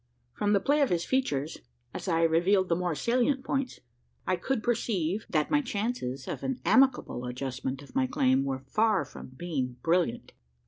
From 0.33 0.53
the 0.53 0.59
play 0.59 0.81
of 0.81 0.89
his 0.89 1.05
features, 1.05 1.59
as 1.93 2.07
I 2.07 2.23
revealed 2.23 2.69
the 2.69 2.75
more 2.75 2.95
salient 2.95 3.43
points, 3.43 3.81
I 4.25 4.35
could 4.35 4.63
perceive 4.63 5.27
that 5.29 5.51
my 5.51 5.61
chances 5.61 6.27
of 6.27 6.41
an 6.41 6.59
amicable 6.65 7.25
adjustment 7.25 7.83
of 7.83 7.93
my 7.95 8.07
claim 8.07 8.43
were 8.43 8.63
far 8.65 9.05
from 9.05 9.27
being 9.27 9.75
brilliant. 9.83 10.31